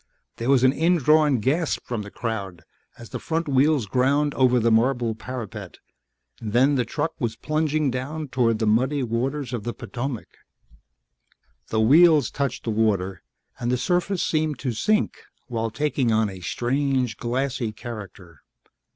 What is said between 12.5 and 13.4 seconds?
the water